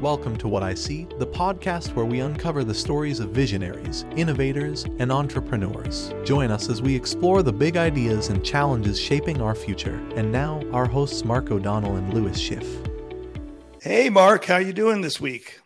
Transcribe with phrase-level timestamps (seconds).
[0.00, 4.84] Welcome to What I See, the podcast where we uncover the stories of visionaries, innovators,
[4.98, 6.14] and entrepreneurs.
[6.24, 10.00] Join us as we explore the big ideas and challenges shaping our future.
[10.16, 12.66] And now, our hosts Mark O'Donnell and Lewis Schiff.
[13.82, 15.60] Hey, Mark, how you doing this week?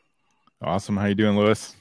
[0.60, 0.96] Awesome.
[0.96, 1.76] How you doing, Lewis?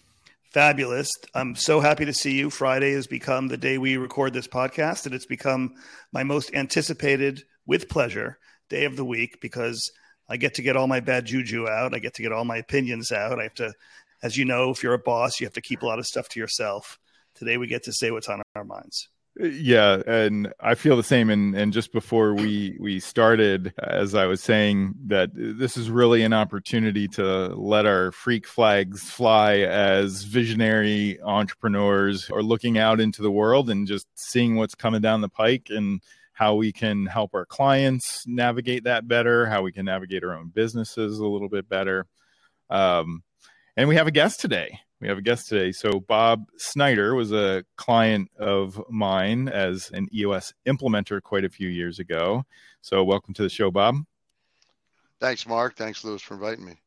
[0.52, 1.10] Fabulous.
[1.34, 2.52] I'm so happy to see you.
[2.52, 5.74] Friday has become the day we record this podcast, and it's become
[6.12, 8.38] my most anticipated, with pleasure,
[8.70, 9.92] day of the week because–
[10.30, 11.94] I get to get all my bad juju out.
[11.94, 13.40] I get to get all my opinions out.
[13.40, 13.74] I have to,
[14.22, 16.30] as you know, if you're a boss, you have to keep a lot of stuff
[16.30, 17.00] to yourself.
[17.36, 19.10] Today we get to say what's on our minds.
[19.42, 21.30] Uh, yeah, and I feel the same.
[21.30, 26.22] And and just before we we started, as I was saying, that this is really
[26.22, 33.24] an opportunity to let our freak flags fly as visionary entrepreneurs, or looking out into
[33.24, 36.02] the world and just seeing what's coming down the pike and
[36.34, 40.50] how we can help our clients navigate that better, how we can navigate our own
[40.50, 42.06] businesses a little bit better.
[42.70, 43.24] Um,
[43.78, 44.80] and we have a guest today.
[45.00, 45.72] We have a guest today.
[45.72, 51.68] So, Bob Snyder was a client of mine as an EOS implementer quite a few
[51.68, 52.46] years ago.
[52.82, 53.98] So, welcome to the show, Bob.
[55.20, 55.76] Thanks, Mark.
[55.76, 56.78] Thanks, Lewis, for inviting me.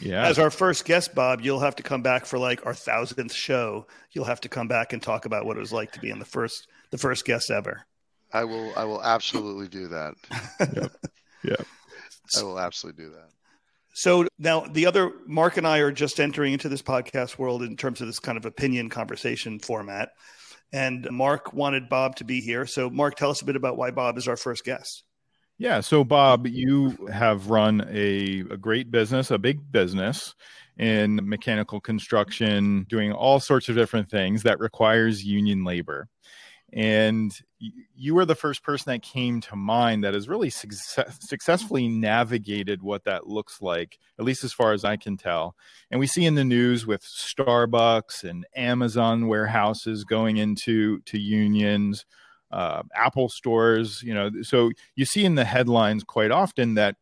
[0.00, 0.26] Yeah.
[0.26, 3.86] As our first guest, Bob, you'll have to come back for like our thousandth show.
[4.12, 6.18] You'll have to come back and talk about what it was like to be in
[6.18, 7.86] the first the first guest ever.
[8.34, 8.72] I will.
[8.76, 10.14] I will absolutely do that.
[10.60, 10.92] yep.
[11.44, 11.56] Yeah.
[12.38, 13.28] I will absolutely do that.
[13.94, 17.76] So now the other Mark and I are just entering into this podcast world in
[17.76, 20.08] terms of this kind of opinion conversation format.
[20.72, 22.66] And Mark wanted Bob to be here.
[22.66, 25.04] So Mark, tell us a bit about why Bob is our first guest.
[25.58, 25.80] Yeah.
[25.80, 30.34] So Bob, you have run a, a great business, a big business
[30.76, 36.08] in mechanical construction, doing all sorts of different things that requires union labor
[36.74, 37.40] and
[37.94, 42.82] you were the first person that came to mind that has really success- successfully navigated
[42.82, 45.54] what that looks like at least as far as i can tell.
[45.90, 52.04] And we see in the news with starbucks and amazon warehouses going into to unions
[52.50, 54.30] uh, apple stores you know.
[54.42, 56.96] So you see in the headlines quite often that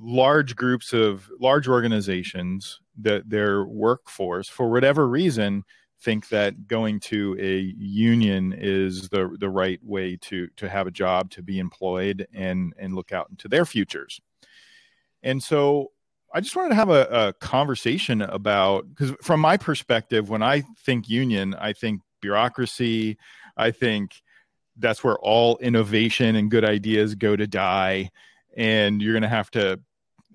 [0.00, 5.64] large groups of large organizations that their workforce for whatever reason
[6.02, 10.90] think that going to a union is the the right way to to have a
[10.90, 14.20] job to be employed and and look out into their futures.
[15.22, 15.92] And so
[16.34, 20.62] i just wanted to have a, a conversation about because from my perspective when i
[20.82, 23.18] think union i think bureaucracy.
[23.58, 24.22] I think
[24.78, 28.10] that's where all innovation and good ideas go to die.
[28.56, 29.78] And you're going to have to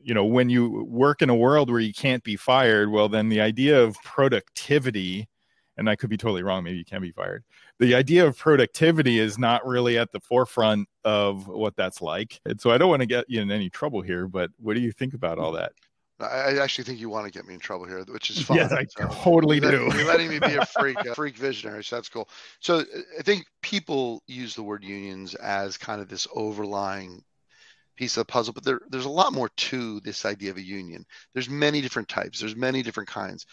[0.03, 3.27] you know when you work in a world where you can't be fired well then
[3.27, 5.27] the idea of productivity
[5.77, 6.63] and I could be totally wrong.
[6.63, 7.43] Maybe you can be fired.
[7.79, 12.39] The idea of productivity is not really at the forefront of what that's like.
[12.45, 14.81] And so I don't want to get you in any trouble here, but what do
[14.81, 15.73] you think about all that?
[16.19, 18.57] I actually think you want to get me in trouble here, which is fine.
[18.57, 19.85] Yes, I so totally you're do.
[19.85, 22.27] Letting, you're letting me be a freak, a freak visionary, so that's cool.
[22.59, 22.83] So
[23.19, 27.23] I think people use the word unions as kind of this overlying
[27.95, 30.61] piece of the puzzle, but there, there's a lot more to this idea of a
[30.61, 31.05] union.
[31.33, 32.39] There's many different types.
[32.39, 33.45] There's many different kinds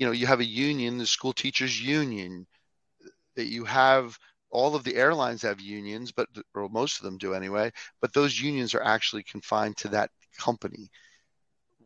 [0.00, 2.46] you know you have a union the school teachers union
[3.36, 4.18] that you have
[4.50, 8.40] all of the airlines have unions but or most of them do anyway but those
[8.40, 10.90] unions are actually confined to that company.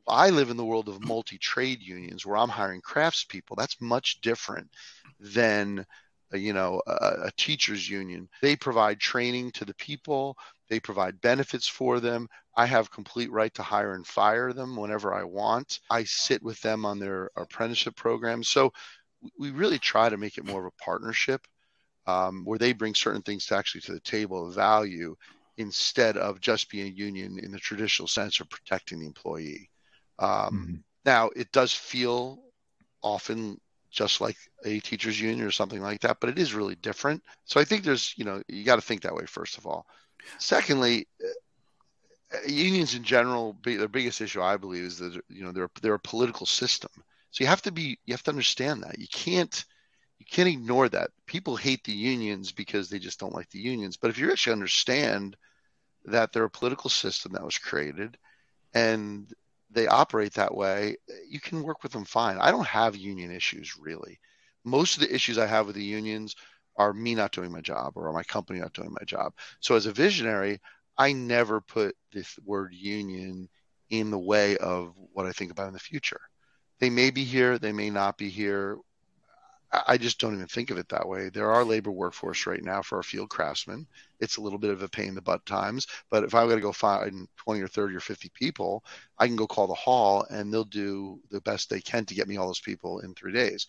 [0.06, 3.56] I live in the world of multi-trade unions where i'm hiring craftspeople.
[3.56, 4.70] That's much different
[5.18, 5.84] than
[6.32, 8.28] you know a, a teachers union.
[8.42, 10.36] They provide training to the people
[10.68, 15.12] they provide benefits for them I have complete right to hire and fire them whenever
[15.12, 15.80] I want.
[15.90, 18.48] I sit with them on their apprenticeship programs.
[18.48, 18.72] So
[19.38, 21.46] we really try to make it more of a partnership
[22.06, 25.16] um, where they bring certain things to actually to the table of value
[25.56, 29.70] instead of just being a union in the traditional sense of protecting the employee.
[30.18, 30.74] Um, mm-hmm.
[31.04, 32.40] Now, it does feel
[33.02, 33.58] often
[33.90, 37.22] just like a teachers union or something like that, but it is really different.
[37.44, 39.86] So I think there's, you know, you got to think that way, first of all.
[40.38, 45.52] Secondly, uh, uh, unions in general, their biggest issue, I believe, is that you know
[45.52, 46.90] they're they're a political system.
[47.30, 49.64] So you have to be you have to understand that you can't
[50.18, 51.10] you can't ignore that.
[51.26, 53.96] People hate the unions because they just don't like the unions.
[53.96, 55.36] But if you actually understand
[56.06, 58.16] that they're a political system that was created
[58.74, 59.32] and
[59.70, 60.96] they operate that way,
[61.28, 62.38] you can work with them fine.
[62.38, 64.18] I don't have union issues really.
[64.64, 66.36] Most of the issues I have with the unions
[66.76, 69.32] are me not doing my job or my company not doing my job.
[69.60, 70.60] So as a visionary,
[70.96, 73.48] I never put this word union
[73.90, 76.20] in the way of what I think about in the future.
[76.80, 78.78] They may be here, they may not be here.
[79.88, 81.30] I just don't even think of it that way.
[81.30, 83.88] There are labor workforce right now for our field craftsmen.
[84.20, 86.58] It's a little bit of a pain in the butt times, but if I'm going
[86.58, 88.84] to go find 20 or 30 or 50 people,
[89.18, 92.28] I can go call the hall and they'll do the best they can to get
[92.28, 93.66] me all those people in three days.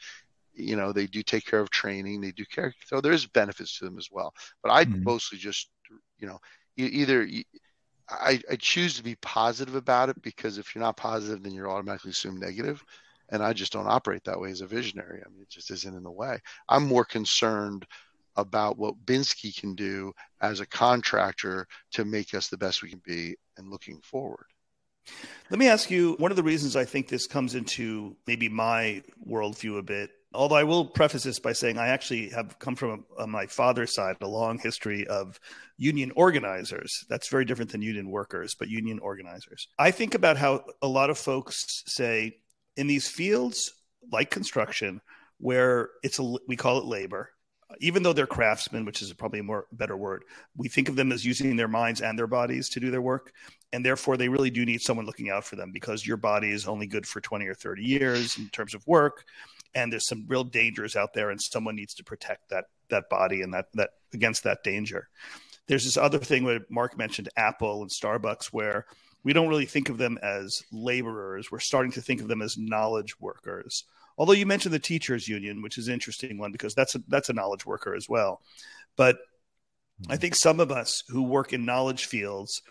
[0.56, 2.74] You know, they do take care of training, they do care.
[2.86, 4.34] So there's benefits to them as well.
[4.63, 5.04] But I mm-hmm.
[5.04, 5.69] mostly just,
[6.18, 6.40] you know,
[6.78, 7.28] either
[8.10, 11.69] I, I choose to be positive about it because if you're not positive, then you're
[11.69, 12.84] automatically assumed negative
[13.30, 15.22] and I just don't operate that way as a visionary.
[15.25, 16.40] I mean, it just isn't in the way.
[16.69, 17.86] I'm more concerned
[18.36, 23.02] about what Binsky can do as a contractor to make us the best we can
[23.06, 24.46] be and looking forward.
[25.50, 29.04] Let me ask you one of the reasons I think this comes into maybe my
[29.28, 30.12] worldview a bit.
[30.36, 33.96] Although I will preface this by saying I actually have come from a, my father's
[33.96, 35.40] side a long history of
[35.78, 37.06] union organizers.
[37.10, 39.68] That's very different than union workers, but union organizers.
[39.80, 42.38] I think about how a lot of folks say,
[42.78, 43.72] in these fields
[44.12, 45.02] like construction
[45.40, 47.31] where it's a we call it labor
[47.80, 50.24] even though they're craftsmen which is probably a more better word
[50.56, 53.31] we think of them as using their minds and their bodies to do their work
[53.74, 56.68] and therefore they really do need someone looking out for them because your body is
[56.68, 59.26] only good for 20 or 30 years in terms of work
[59.75, 63.42] and there's some real dangers out there and someone needs to protect that that body
[63.42, 65.10] and that that against that danger
[65.68, 68.86] there's this other thing where mark mentioned apple and starbucks where
[69.25, 71.51] we don't really think of them as laborers.
[71.51, 73.83] We're starting to think of them as knowledge workers.
[74.19, 77.30] Although you mentioned the teachers union, which is an interesting one because that's a, that's
[77.30, 78.42] a knowledge worker as well.
[78.95, 79.18] But
[80.07, 82.62] I think some of us who work in knowledge fields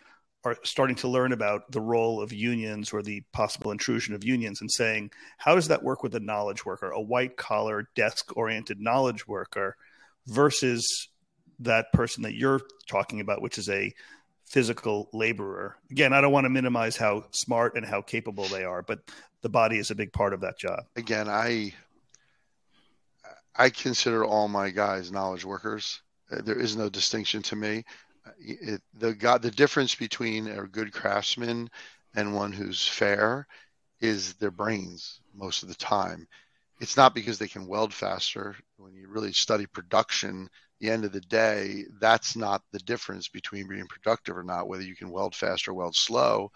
[0.44, 4.60] are starting to learn about the role of unions or the possible intrusion of unions
[4.60, 8.80] and saying, how does that work with a knowledge worker, a white collar, desk oriented
[8.80, 9.76] knowledge worker
[10.26, 11.08] versus
[11.60, 13.92] that person that you're talking about, which is a
[14.44, 15.76] physical laborer.
[15.90, 19.00] Again, I don't want to minimize how smart and how capable they are, but
[19.42, 20.84] the body is a big part of that job.
[20.96, 21.74] Again, I
[23.56, 26.00] I consider all my guys knowledge workers.
[26.30, 27.84] There is no distinction to me.
[28.38, 31.70] It, the God, the difference between a good craftsman
[32.14, 33.46] and one who's fair
[34.00, 36.26] is their brains most of the time.
[36.80, 38.56] It's not because they can weld faster.
[38.76, 40.48] When you really study production,
[40.80, 44.82] the end of the day, that's not the difference between being productive or not, whether
[44.82, 46.50] you can weld fast or weld slow.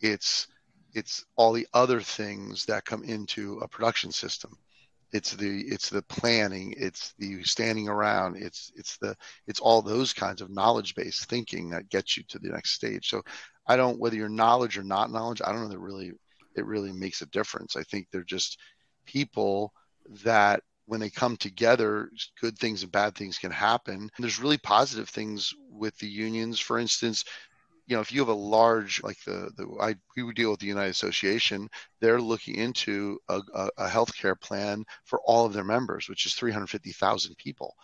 [0.00, 0.48] It's
[0.92, 4.58] it's all the other things that come into a production system.
[5.12, 9.16] It's the it's the planning, it's the standing around, it's it's the
[9.46, 13.08] it's all those kinds of knowledge based thinking that gets you to the next stage.
[13.08, 13.22] So
[13.66, 16.12] I don't whether you're knowledge or not knowledge, I don't know that really
[16.56, 17.76] it really makes a difference.
[17.76, 18.58] I think they're just
[19.06, 19.72] people
[20.24, 22.10] that when they come together,
[22.40, 23.94] good things and bad things can happen.
[23.94, 26.58] And there's really positive things with the unions.
[26.58, 27.24] For instance,
[27.86, 30.60] you know, if you have a large, like the, the I, we would deal with
[30.60, 31.68] the United Association,
[32.00, 36.34] they're looking into a, a, a healthcare plan for all of their members, which is
[36.34, 37.74] 350,000 people.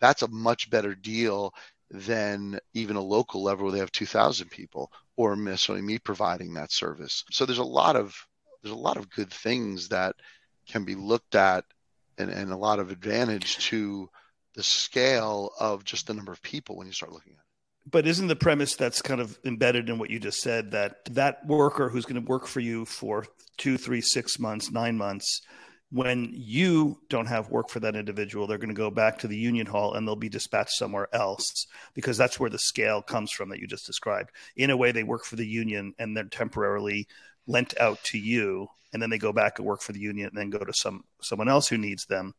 [0.00, 1.52] That's a much better deal
[1.90, 6.72] than even a local level where they have 2,000 people or necessarily me providing that
[6.72, 7.24] service.
[7.30, 8.14] So there's a lot of
[8.62, 10.14] there's a lot of good things that
[10.68, 11.64] can be looked at
[12.18, 14.08] and, and a lot of advantage to
[14.54, 17.49] the scale of just the number of people when you start looking at it.
[17.88, 21.46] But isn't the premise that's kind of embedded in what you just said that that
[21.46, 25.42] worker who's going to work for you for two, three, six months, nine months,
[25.90, 29.36] when you don't have work for that individual, they're going to go back to the
[29.36, 33.48] union hall and they'll be dispatched somewhere else because that's where the scale comes from
[33.48, 34.30] that you just described.
[34.56, 37.08] In a way, they work for the union and they're temporarily
[37.46, 40.36] lent out to you and then they go back and work for the union and
[40.36, 42.34] then go to some someone else who needs them.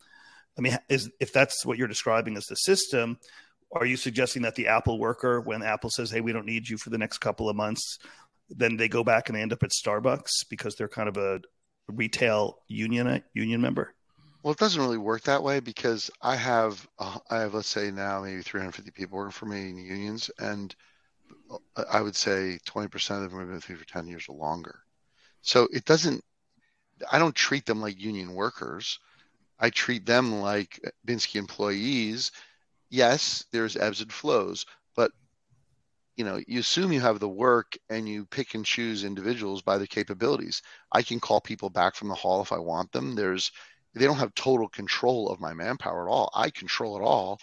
[0.58, 3.20] I mean, is if that's what you're describing as the system,
[3.74, 6.78] are you suggesting that the Apple worker, when Apple says, "Hey, we don't need you
[6.78, 8.00] for the next couple of months,"
[8.50, 11.42] then they go back and they end up at Starbucks because they're kind of a
[11.92, 13.94] retail union union member?
[14.44, 17.92] Well, it doesn't really work that way because I have uh, I have let's say
[17.92, 20.76] now maybe 350 people working for me in unions, and
[21.90, 24.80] I would say 20% of them have been with me for 10 years or longer.
[25.42, 26.24] So it doesn't
[27.12, 29.00] I don't treat them like union workers.
[29.60, 32.32] I treat them like Binsky employees.
[32.92, 35.12] Yes, there's ebbs and flows, but
[36.18, 39.78] you know, you assume you have the work and you pick and choose individuals by
[39.78, 40.62] their capabilities.
[40.92, 43.16] I can call people back from the hall if I want them.
[43.16, 43.52] There's
[43.96, 46.30] they don't have total control of my manpower at all.
[46.36, 47.40] I control it all.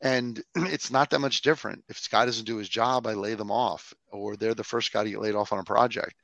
[0.00, 1.84] And it's not that much different.
[1.88, 5.02] If Scott doesn't do his job, I lay them off, or they're the first guy
[5.02, 6.14] to get laid off on a project.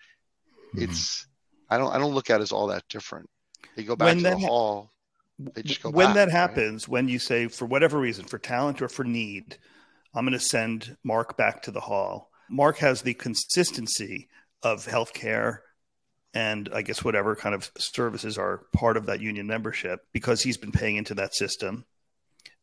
[0.74, 0.84] Mm-hmm.
[0.84, 1.26] It's
[1.68, 3.28] I don't I don't look at it as all that different.
[3.74, 4.92] They go back when to the hall.
[5.38, 6.92] They just go when back, that happens, right?
[6.92, 9.56] when you say for whatever reason, for talent or for need,
[10.14, 12.30] I'm going to send Mark back to the hall.
[12.50, 14.28] Mark has the consistency
[14.62, 15.58] of healthcare
[16.34, 20.56] and I guess whatever kind of services are part of that union membership because he's
[20.56, 21.84] been paying into that system.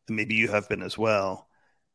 [0.07, 1.47] And maybe you have been as well.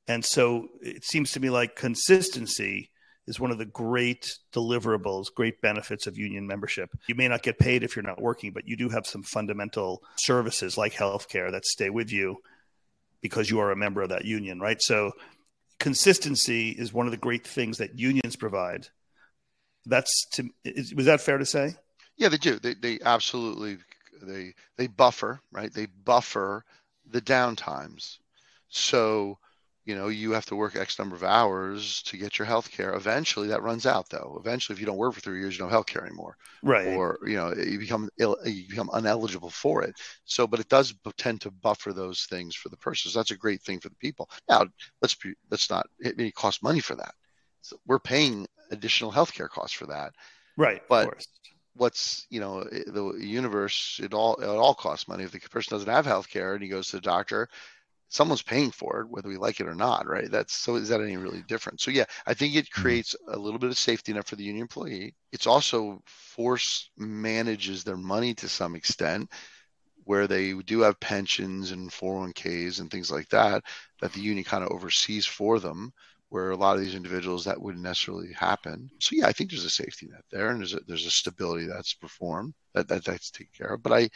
[0.08, 2.89] And so it seems to me like consistency
[3.30, 6.90] is one of the great deliverables, great benefits of union membership.
[7.06, 10.02] You may not get paid if you're not working, but you do have some fundamental
[10.16, 12.38] services like healthcare that stay with you
[13.20, 14.82] because you are a member of that union, right?
[14.82, 15.12] So
[15.78, 18.88] consistency is one of the great things that unions provide.
[19.86, 21.76] That's to is, was that fair to say?
[22.16, 22.58] Yeah, they do.
[22.58, 23.78] They they absolutely
[24.20, 25.72] they they buffer, right?
[25.72, 26.64] They buffer
[27.08, 28.18] the downtimes.
[28.68, 29.38] So
[29.90, 32.94] you know you have to work x number of hours to get your health care.
[32.94, 34.36] Eventually that runs out though.
[34.38, 36.36] Eventually if you don't work for three years you don't have health care anymore.
[36.62, 36.86] Right.
[36.86, 39.96] Or you know you become Ill, you become uneligible for it.
[40.24, 43.10] So but it does tend to buffer those things for the person.
[43.10, 44.30] So that's a great thing for the people.
[44.48, 44.66] Now
[45.02, 47.14] let's be let's not it may cost money for that.
[47.62, 50.12] So we're paying additional health care costs for that.
[50.56, 51.26] Right but
[51.74, 55.24] what's you know the universe it all it all costs money.
[55.24, 57.48] If the person doesn't have health care and he goes to the doctor
[58.10, 60.30] someone's paying for it whether we like it or not right?
[60.30, 61.80] That's so is that any really different?
[61.80, 62.82] So yeah i think it mm-hmm.
[62.82, 65.14] creates a little bit of safety net for the union employee.
[65.32, 69.30] It's also force manages their money to some extent
[70.04, 73.62] where they do have pensions and 401ks and things like that
[74.00, 75.92] that the union kind of oversees for them
[76.30, 78.90] where a lot of these individuals that wouldn't necessarily happen.
[78.98, 81.66] So yeah i think there's a safety net there and there's a, there's a stability
[81.66, 83.82] that's performed that, that that's taken care of.
[83.82, 84.10] But i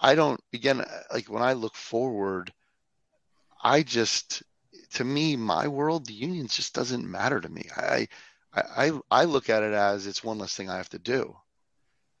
[0.00, 2.52] i don't again like when i look forward
[3.62, 4.42] I just,
[4.94, 7.68] to me, my world, the unions just doesn't matter to me.
[7.76, 8.08] I,
[8.54, 11.36] I, I look at it as it's one less thing I have to do.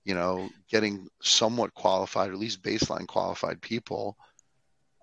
[0.04, 4.16] You know, getting somewhat qualified, or at least baseline qualified people.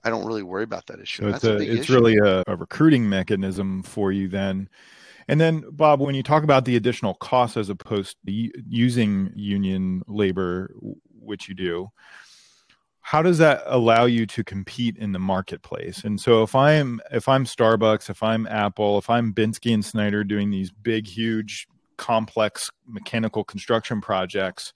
[0.03, 1.23] I don't really worry about that issue.
[1.23, 1.93] So it's, a, a it's issue.
[1.93, 4.69] really a, a recruiting mechanism for you then.
[5.27, 10.03] And then, Bob, when you talk about the additional costs as opposed to using union
[10.07, 10.73] labor,
[11.19, 11.89] which you do,
[13.05, 16.03] how does that allow you to compete in the marketplace?
[16.03, 20.23] And so if i'm if i'm starbucks if i'm apple if i'm Binsky and snyder
[20.23, 24.73] doing these big huge complex mechanical construction projects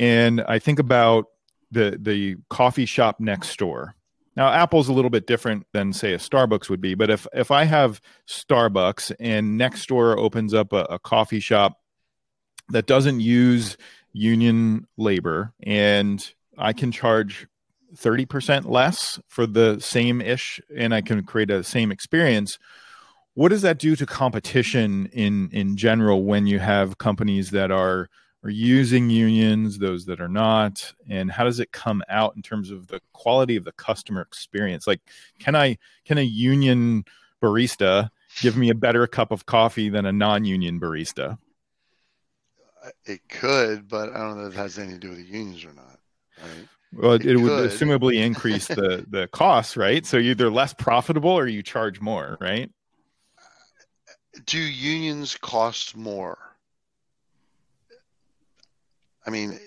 [0.00, 1.26] and i think about
[1.70, 3.94] the the coffee shop next door.
[4.36, 7.52] Now apple's a little bit different than say a starbucks would be but if if
[7.52, 11.78] i have starbucks and next door opens up a, a coffee shop
[12.70, 13.76] that doesn't use
[14.12, 17.46] union labor and I can charge
[17.94, 22.58] 30% less for the same ish and I can create a same experience.
[23.34, 28.08] What does that do to competition in in general when you have companies that are
[28.44, 32.70] are using unions, those that are not, and how does it come out in terms
[32.70, 34.86] of the quality of the customer experience?
[34.86, 35.00] Like,
[35.38, 37.04] can I can a union
[37.42, 38.10] barista
[38.40, 41.38] give me a better cup of coffee than a non-union barista?
[43.04, 45.64] It could, but I don't know if it has anything to do with the unions
[45.64, 45.97] or not.
[46.42, 46.68] Right?
[46.92, 50.06] Well, it, it would assumably increase the the costs, right?
[50.06, 52.70] So you're either less profitable or you charge more, right?
[54.46, 56.38] Do unions cost more?
[59.26, 59.58] I mean,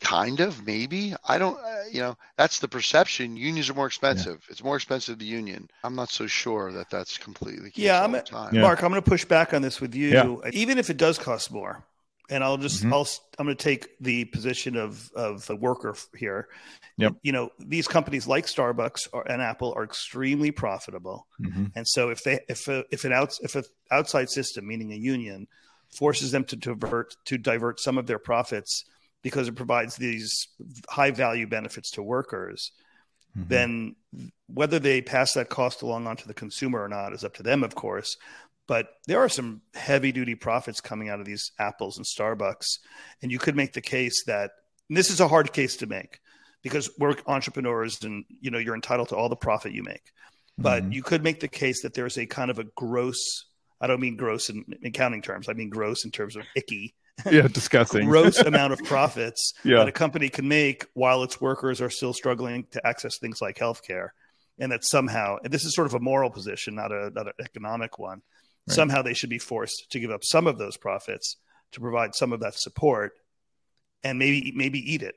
[0.00, 1.14] kind of, maybe.
[1.26, 3.36] I don't, uh, you know, that's the perception.
[3.36, 4.42] Unions are more expensive.
[4.42, 4.50] Yeah.
[4.50, 5.68] It's more expensive the union.
[5.84, 7.70] I'm not so sure that that's completely.
[7.74, 8.60] Yeah, I'm a, yeah.
[8.60, 8.82] Mark.
[8.82, 10.08] I'm going to push back on this with you.
[10.08, 10.50] Yeah.
[10.52, 11.84] Even if it does cost more,
[12.28, 12.92] and I'll just mm-hmm.
[12.92, 13.08] I'll
[13.38, 16.48] I'm going to take the position of of the worker here.
[16.96, 17.14] Yep.
[17.22, 21.66] You know, these companies like Starbucks or, and Apple are extremely profitable, mm-hmm.
[21.74, 24.96] and so if they if a, if an outs if an outside system, meaning a
[24.96, 25.46] union,
[25.90, 28.84] forces them to divert to divert some of their profits
[29.22, 30.48] because it provides these
[30.88, 32.72] high value benefits to workers,
[33.36, 33.48] mm-hmm.
[33.48, 33.96] then
[34.46, 37.62] whether they pass that cost along onto the consumer or not is up to them,
[37.62, 38.16] of course.
[38.68, 42.78] But there are some heavy duty profits coming out of these Apples and Starbucks.
[43.22, 44.52] And you could make the case that
[44.88, 46.20] this is a hard case to make
[46.62, 50.12] because we're entrepreneurs and you know you're entitled to all the profit you make.
[50.58, 50.92] But mm-hmm.
[50.92, 53.46] you could make the case that there's a kind of a gross
[53.80, 55.48] I don't mean gross in, in accounting terms.
[55.48, 56.94] I mean gross in terms of icky.
[57.28, 58.06] Yeah, disgusting.
[58.06, 59.78] gross amount of profits yeah.
[59.78, 63.56] that a company can make while its workers are still struggling to access things like
[63.58, 64.10] healthcare.
[64.60, 67.32] And that somehow, and this is sort of a moral position, not a not an
[67.40, 68.22] economic one,
[68.68, 68.74] Right.
[68.74, 71.36] Somehow they should be forced to give up some of those profits
[71.72, 73.12] to provide some of that support
[74.02, 75.16] and maybe maybe eat it.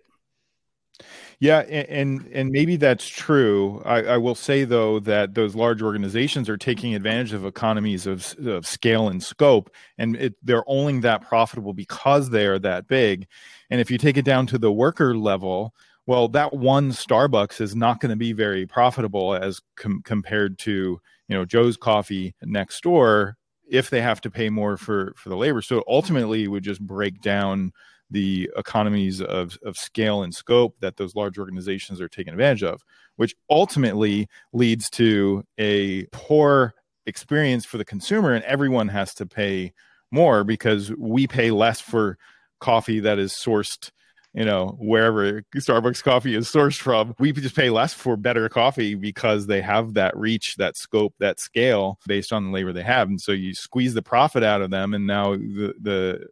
[1.40, 3.82] Yeah, and and maybe that's true.
[3.84, 8.36] I, I, will say though that those large organizations are taking advantage of economies of,
[8.46, 13.28] of scale and scope, and it, they're only that profitable because they are that big.
[13.72, 15.74] And if you take it down to the worker level,
[16.06, 21.02] well, that one Starbucks is not going to be very profitable as com- compared to
[21.28, 23.38] you know Joe's Coffee next door
[23.72, 25.62] if they have to pay more for for the labor.
[25.62, 27.72] So ultimately, it would just break down
[28.12, 32.84] the economies of, of scale and scope that those large organizations are taking advantage of,
[33.16, 36.74] which ultimately leads to a poor
[37.06, 39.72] experience for the consumer, and everyone has to pay
[40.12, 42.18] more because we pay less for
[42.60, 43.92] coffee that is sourced
[44.34, 48.96] you know wherever starbucks coffee is sourced from we just pay less for better coffee
[48.96, 53.10] because they have that reach that scope that scale based on the labor they have.
[53.10, 56.28] And so you squeeze the profit out of them and now the the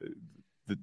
[0.67, 0.79] the,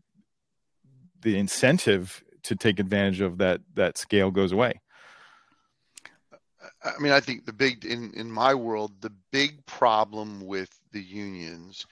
[1.23, 4.81] the incentive to take advantage of that that scale goes away.
[6.85, 11.03] I mean i think the big in in my world the big problem with the
[11.03, 11.87] unions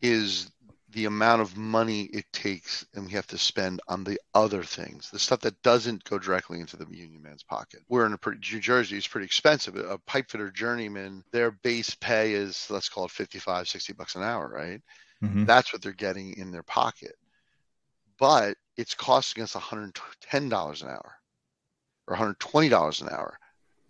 [0.00, 0.50] is
[0.94, 5.10] the amount of money it takes and we have to spend on the other things,
[5.10, 7.80] the stuff that doesn't go directly into the union man's pocket.
[7.88, 9.76] We're in a pretty, New Jersey is pretty expensive.
[9.76, 14.22] A pipe fitter journeyman, their base pay is, let's call it 55, 60 bucks an
[14.22, 14.80] hour, right?
[15.22, 15.44] Mm-hmm.
[15.44, 17.16] That's what they're getting in their pocket.
[18.18, 21.12] But it's costing us $110 an hour
[22.06, 23.38] or $120 an hour.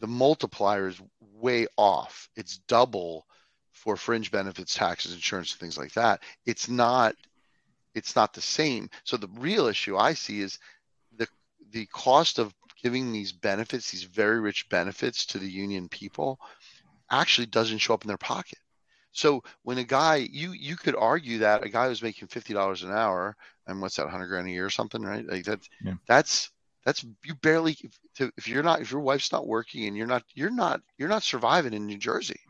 [0.01, 1.01] The multiplier is
[1.35, 2.29] way off.
[2.37, 3.27] It's double
[3.75, 6.23] for fringe benefits, taxes, insurance, and things like that.
[6.47, 7.15] It's not
[7.95, 8.91] it's not the same.
[9.05, 10.59] So the real issue I see is
[11.17, 11.29] the
[11.71, 16.39] the cost of giving these benefits, these very rich benefits to the union people,
[17.11, 18.59] actually doesn't show up in their pocket.
[19.13, 22.83] So when a guy, you you could argue that a guy who's making fifty dollars
[22.83, 25.27] an hour, and what's that, hundred grand a year or something, right?
[25.27, 25.95] Like that's yeah.
[26.09, 26.51] that's
[26.85, 30.25] that's you barely if, if you're not if your wife's not working and you're not
[30.35, 32.41] you're not you're not surviving in New Jersey.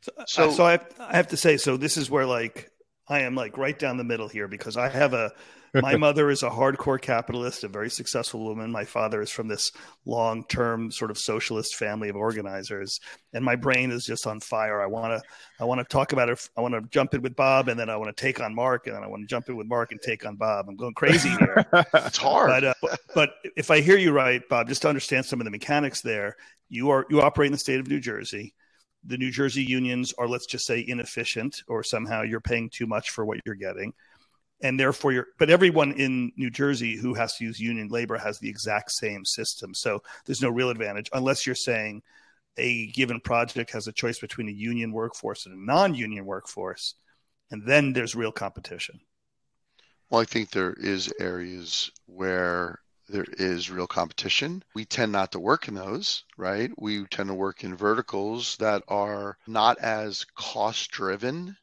[0.00, 2.70] So, so, so I, have, I have to say, so this is where like
[3.08, 5.32] I am like right down the middle here because I have a
[5.82, 8.70] my mother is a hardcore capitalist, a very successful woman.
[8.70, 9.72] My father is from this
[10.04, 13.00] long term sort of socialist family of organizers,
[13.32, 14.80] and my brain is just on fire.
[14.80, 15.28] I want to
[15.60, 16.48] I want to talk about it.
[16.56, 18.86] I want to jump in with Bob, and then I want to take on Mark,
[18.86, 20.66] and then I want to jump in with Mark and take on Bob.
[20.68, 21.66] I'm going crazy here.
[21.94, 25.26] it's hard, but, uh, but, but if I hear you right, Bob, just to understand
[25.26, 26.36] some of the mechanics there,
[26.68, 28.54] you are you operate in the state of New Jersey
[29.06, 33.10] the New Jersey unions are, let's just say, inefficient, or somehow you're paying too much
[33.10, 33.92] for what you're getting.
[34.62, 38.38] And therefore, you're, but everyone in New Jersey who has to use union labor has
[38.38, 39.74] the exact same system.
[39.74, 42.02] So there's no real advantage unless you're saying
[42.56, 46.94] a given project has a choice between a union workforce and a non union workforce.
[47.50, 49.00] And then there's real competition.
[50.10, 54.62] Well, I think there is areas where there is real competition.
[54.74, 56.70] We tend not to work in those, right?
[56.76, 61.56] We tend to work in verticals that are not as cost driven,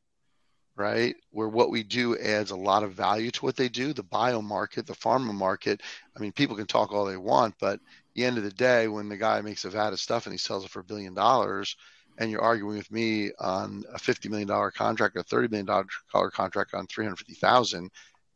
[0.75, 1.15] right?
[1.31, 3.93] Where what we do adds a lot of value to what they do.
[3.93, 5.81] The bio market, the pharma market,
[6.15, 7.79] I mean, people can talk all they want, but
[8.15, 10.37] the end of the day, when the guy makes a vat of stuff and he
[10.37, 11.75] sells it for a billion dollars,
[12.19, 15.85] and you're arguing with me on a $50 million contract, a $30 million
[16.31, 17.89] contract on 350,000,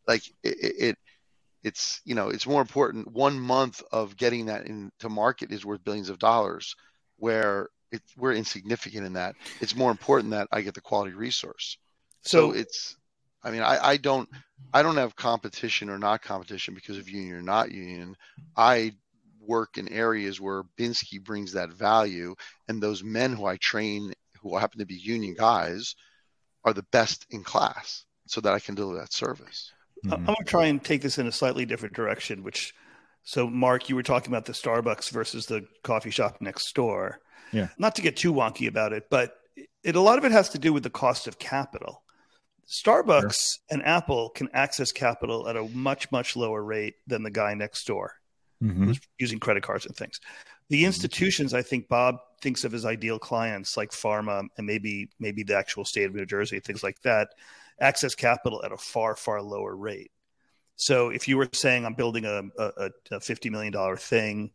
[0.07, 0.97] like it, it
[1.67, 5.83] it's you know it's more important one month of getting that into market is worth
[5.83, 6.75] billions of dollars
[7.17, 9.35] where it, we're insignificant in that.
[9.61, 11.77] It's more important that i get the quality resource.
[12.21, 12.95] So, so it's
[13.43, 14.27] i mean I, I don't
[14.73, 18.15] i don't have competition or not competition because of union or not union.
[18.55, 18.93] I
[19.41, 22.35] work in areas where binsky brings that value
[22.67, 25.95] and those men who i train who happen to be union guys
[26.65, 29.71] are the best in class so that i can deliver that service
[30.05, 30.13] Mm-hmm.
[30.13, 32.43] I'm going to try and take this in a slightly different direction.
[32.43, 32.73] Which,
[33.23, 37.19] so Mark, you were talking about the Starbucks versus the coffee shop next door.
[37.51, 37.69] Yeah.
[37.77, 39.35] Not to get too wonky about it, but
[39.83, 42.03] it a lot of it has to do with the cost of capital.
[42.67, 43.59] Starbucks sure.
[43.69, 47.87] and Apple can access capital at a much much lower rate than the guy next
[47.87, 48.15] door,
[48.61, 48.85] mm-hmm.
[48.85, 50.19] who's using credit cards and things.
[50.69, 50.85] The mm-hmm.
[50.87, 55.57] institutions, I think Bob thinks of as ideal clients, like pharma and maybe maybe the
[55.57, 57.29] actual state of New Jersey, things like that
[57.79, 60.11] access capital at a far, far lower rate.
[60.75, 64.51] So if you were saying I'm building a, a, a $50 million thing,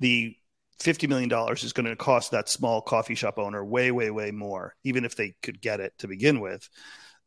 [0.00, 0.36] the
[0.80, 4.74] $50 million is going to cost that small coffee shop owner way, way, way more,
[4.84, 6.68] even if they could get it to begin with,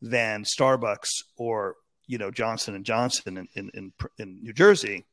[0.01, 5.05] than Starbucks or, you know, Johnson and Johnson in, in, in, in New Jersey.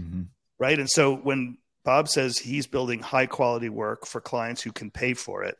[0.00, 0.22] Mm-hmm.
[0.58, 0.78] Right.
[0.78, 5.14] And so when Bob says he's building high quality work for clients who can pay
[5.14, 5.56] for it,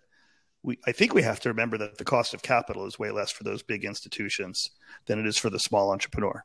[0.63, 3.31] we, I think we have to remember that the cost of capital is way less
[3.31, 4.71] for those big institutions
[5.07, 6.45] than it is for the small entrepreneur.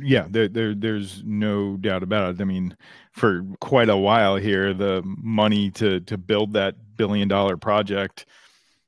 [0.00, 2.40] Yeah, there, there, there's no doubt about it.
[2.40, 2.76] I mean,
[3.12, 8.26] for quite a while here, the money to to build that billion dollar project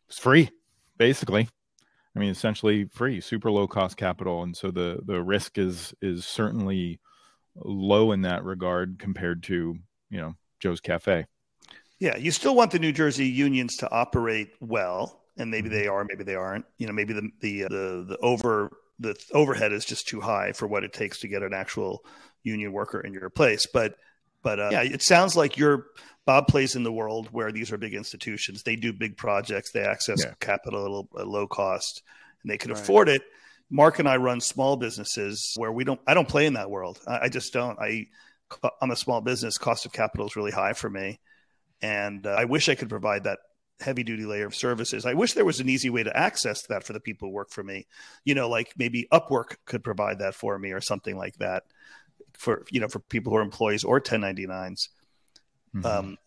[0.08, 0.50] was free,
[0.96, 1.48] basically.
[2.14, 6.24] I mean, essentially free, super low cost capital, and so the the risk is is
[6.24, 7.00] certainly
[7.56, 9.76] low in that regard compared to
[10.10, 11.26] you know Joe's Cafe.
[11.98, 15.20] Yeah, you still want the New Jersey unions to operate well.
[15.38, 15.78] and maybe Mm-hmm.
[15.78, 16.66] they are, maybe they aren't.
[16.78, 20.66] You know, maybe the the the the over the overhead is just too high for
[20.66, 22.04] what it takes to get an actual
[22.42, 23.66] union worker in your place.
[23.72, 23.96] But
[24.42, 25.86] but uh, yeah, it sounds like you're
[26.26, 28.62] Bob plays in the world where these are big institutions.
[28.62, 29.72] They do big projects.
[29.72, 30.34] They access Yeah.
[30.40, 32.02] capital at a low cost,
[32.42, 32.80] and they can Right.
[32.80, 33.22] afford it.
[33.72, 36.00] Mark and I run small businesses where we don't.
[36.06, 37.00] I don't play in that world.
[37.08, 37.78] I, I just don't.
[37.80, 38.06] I
[38.82, 39.56] I'm a small business.
[39.56, 41.18] Cost of capital is really high for me,
[41.80, 43.38] and uh, I wish I could provide that
[43.80, 45.06] heavy duty layer of services.
[45.06, 47.50] I wish there was an easy way to access that for the people who work
[47.50, 47.86] for me.
[48.24, 51.64] You know, like maybe Upwork could provide that for me or something like that
[52.34, 54.90] for you know for people who are employees or 1099s.
[55.74, 55.86] Mhm.
[55.86, 56.18] Um,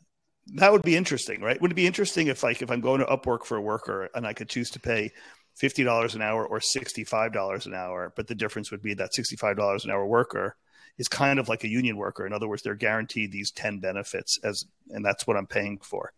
[0.55, 1.61] that would be interesting, right?
[1.61, 4.25] Would it be interesting if like if I'm going to Upwork for a worker and
[4.25, 5.11] I could choose to pay
[5.55, 8.93] fifty dollars an hour or sixty five dollars an hour, but the difference would be
[8.95, 10.55] that sixty five dollars an hour worker
[10.97, 12.25] is kind of like a union worker.
[12.25, 16.13] In other words, they're guaranteed these ten benefits as, and that's what I'm paying for.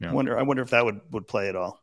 [0.00, 0.10] Yeah.
[0.10, 0.38] I wonder.
[0.38, 1.80] I wonder if that would would play at all.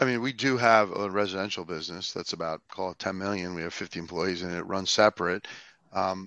[0.00, 3.54] I mean, we do have a residential business that's about call it 10 million.
[3.54, 5.46] We have 50 employees and it runs separate.
[5.92, 6.26] Um,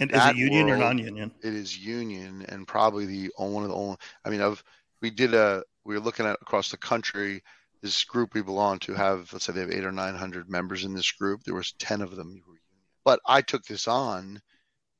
[0.00, 1.30] And is it union or non-union?
[1.42, 3.96] it is union and probably the on- one of the only.
[4.24, 4.64] I mean, of
[5.02, 7.42] we did a we were looking at across the country.
[7.84, 10.84] This group we belong to have let's say they have eight or nine hundred members
[10.84, 11.42] in this group.
[11.44, 12.86] There was ten of them who were union.
[13.04, 14.40] But I took this on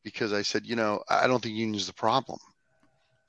[0.03, 2.39] because I said, you know, I don't think union is the problem.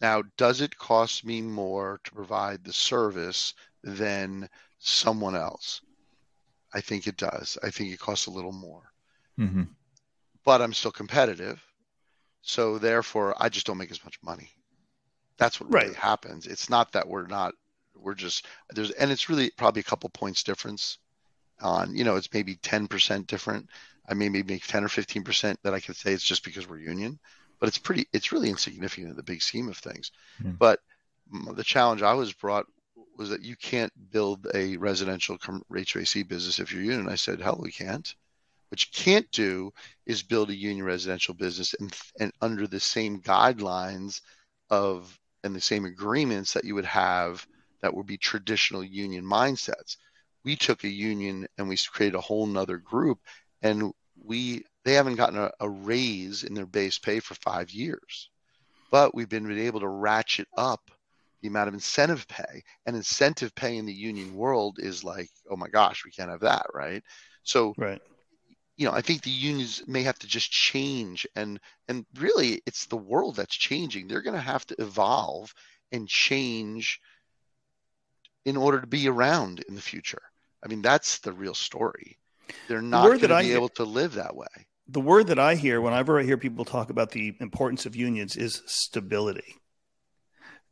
[0.01, 5.81] Now, does it cost me more to provide the service than someone else?
[6.73, 7.57] I think it does.
[7.63, 8.91] I think it costs a little more
[9.39, 9.69] Mhm.
[10.43, 11.63] but I'm still competitive.
[12.41, 14.51] So therefore, I just don't make as much money.
[15.37, 16.45] That's what really happens.
[16.45, 17.55] It's not that we're not,
[18.05, 20.99] we're just, there's, and it's really probably a couple points difference
[21.61, 23.67] on, you know, it's maybe 10% different.
[24.07, 26.77] I may maybe make 10 or 15% that I could say it's just because we're
[26.77, 27.19] union,
[27.59, 30.11] but it's pretty, it's really insignificant in the big scheme of things.
[30.41, 30.51] Hmm.
[30.51, 30.79] But
[31.55, 32.67] the challenge I was brought
[33.17, 37.09] was that you can't build a residential HVAC business if you're union.
[37.09, 38.13] I said, hell, we can't.
[38.69, 39.71] What you can't do
[40.05, 44.21] is build a union residential business and, and under the same guidelines
[44.69, 47.47] of and the same agreements that you would have
[47.81, 49.97] that would be traditional union mindsets.
[50.43, 53.19] We took a union and we created a whole nother group
[53.61, 58.29] and we they haven't gotten a, a raise in their base pay for five years.
[58.91, 60.91] But we've been able to ratchet up
[61.41, 62.63] the amount of incentive pay.
[62.85, 66.41] And incentive pay in the union world is like, oh my gosh, we can't have
[66.41, 67.03] that, right?
[67.43, 68.01] So Right.
[68.77, 72.85] you know, I think the unions may have to just change and and really it's
[72.87, 74.07] the world that's changing.
[74.07, 75.53] They're going to have to evolve
[75.91, 76.99] and change
[78.45, 80.21] in order to be around in the future.
[80.63, 82.17] I mean, that's the real story.
[82.67, 84.47] They're not word going to I be hear- able to live that way.
[84.87, 88.35] The word that I hear whenever I hear people talk about the importance of unions
[88.35, 89.55] is stability.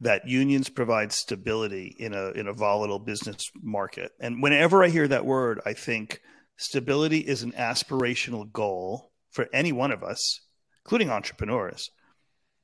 [0.02, 4.12] That unions provide stability in a in a volatile business market.
[4.20, 6.20] And whenever I hear that word, I think
[6.58, 10.42] stability is an aspirational goal for any one of us,
[10.86, 11.90] including entrepreneurs.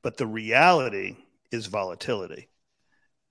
[0.02, 1.16] But the reality
[1.50, 2.48] is volatility.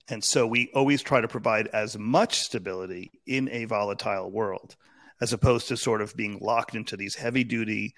[0.10, 4.76] And so we always try to provide as much stability in a volatile world
[5.22, 7.94] as opposed to sort of being locked into these heavy duty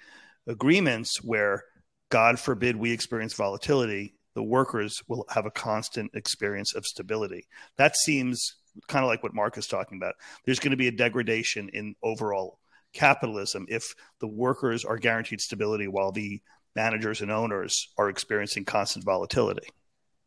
[0.46, 1.64] agreements where,
[2.10, 7.46] God forbid, we experience volatility, the workers will have a constant experience of stability.
[7.76, 8.56] That seems
[8.88, 10.14] kind of like what Mark is talking about.
[10.44, 12.58] There's going to be a degradation in overall
[12.92, 16.42] capitalism if the workers are guaranteed stability while the
[16.74, 19.68] managers and owners are experiencing constant volatility.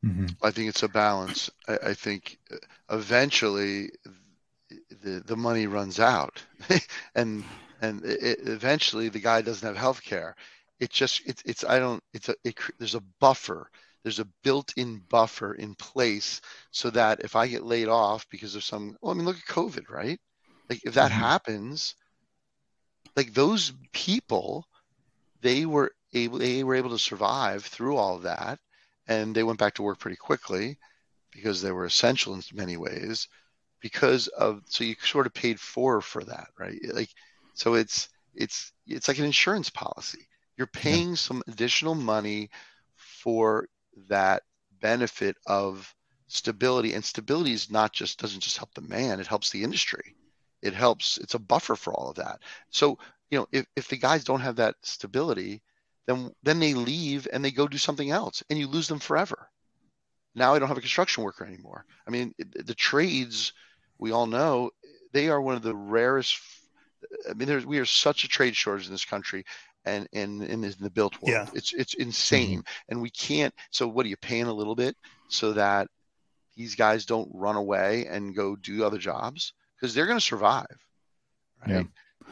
[0.05, 0.37] Mhm.
[0.43, 1.49] I think it's a balance.
[1.67, 2.39] I, I think
[2.89, 3.91] eventually
[5.03, 6.43] the the money runs out,
[7.15, 7.45] and
[7.81, 10.35] and it, eventually the guy doesn't have health care.
[10.79, 13.69] It just it's it's I don't it's a it, there's a buffer.
[14.03, 16.41] There's a built-in buffer in place
[16.71, 19.45] so that if I get laid off because of some well, I mean look at
[19.55, 20.19] COVID, right?
[20.69, 21.11] Like if that Mhm.
[21.11, 21.95] happens,
[23.15, 24.65] like those people,
[25.41, 28.59] they were able they were able to survive through all that
[29.07, 30.77] and they went back to work pretty quickly
[31.31, 33.27] because they were essential in many ways
[33.81, 36.79] because of so you sort of paid for for that right?
[36.93, 37.09] Like
[37.53, 40.27] so it's it's it's like an insurance policy.
[40.57, 42.49] You're paying some additional money
[42.95, 43.67] for
[44.07, 44.43] that
[44.81, 45.93] benefit of
[46.27, 50.15] stability and stability is not just doesn't just help the man it helps the industry.
[50.61, 52.39] It helps it's a buffer for all of that.
[52.69, 52.97] So
[53.29, 55.61] you know if, if the guys don't have that stability
[56.07, 59.49] then then they leave and they go do something else and you lose them forever
[60.35, 63.53] now i don't have a construction worker anymore i mean the trades
[63.97, 64.69] we all know
[65.13, 66.39] they are one of the rarest
[67.29, 69.43] i mean there's we are such a trade shortage in this country
[69.87, 71.47] and in, in the built world Yeah.
[71.53, 72.89] it's it's insane mm-hmm.
[72.89, 74.95] and we can't so what are you paying a little bit
[75.29, 75.87] so that
[76.55, 80.65] these guys don't run away and go do other jobs because they're going to survive,
[81.61, 81.75] right?
[81.75, 81.83] Yeah.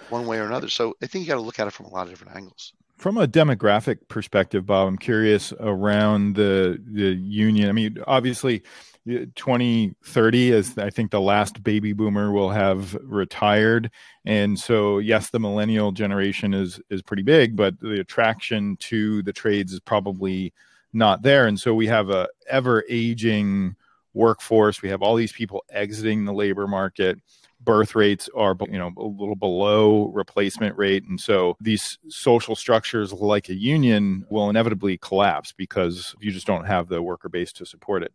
[0.10, 0.70] One way or another.
[0.70, 2.74] So I think you got to look at it from a lot of different angles.
[3.04, 7.68] From a demographic perspective, Bob, I'm curious around the the union.
[7.68, 8.64] I mean, obviously,
[9.06, 13.92] 2030 is I think the last baby boomer will have retired,
[14.24, 19.34] and so yes, the millennial generation is is pretty big, but the attraction to the
[19.34, 20.54] trades is probably
[20.94, 23.76] not there, and so we have a ever aging
[24.14, 24.82] workforce.
[24.82, 27.20] We have all these people exiting the labor market.
[27.64, 33.14] Birth rates are, you know, a little below replacement rate, and so these social structures,
[33.14, 37.66] like a union, will inevitably collapse because you just don't have the worker base to
[37.66, 38.14] support it.